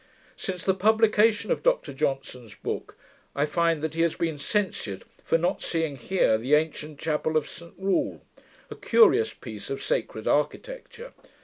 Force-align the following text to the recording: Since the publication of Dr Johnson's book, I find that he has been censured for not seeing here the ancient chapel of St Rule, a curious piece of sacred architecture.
Since 0.35 0.65
the 0.65 0.73
publication 0.73 1.51
of 1.51 1.61
Dr 1.61 1.93
Johnson's 1.93 2.55
book, 2.55 2.97
I 3.35 3.45
find 3.45 3.83
that 3.83 3.93
he 3.93 4.01
has 4.01 4.15
been 4.15 4.39
censured 4.39 5.03
for 5.23 5.37
not 5.37 5.61
seeing 5.61 5.95
here 5.95 6.39
the 6.39 6.55
ancient 6.55 6.97
chapel 6.97 7.37
of 7.37 7.47
St 7.47 7.75
Rule, 7.77 8.25
a 8.71 8.75
curious 8.75 9.31
piece 9.35 9.69
of 9.69 9.83
sacred 9.83 10.27
architecture. 10.27 11.13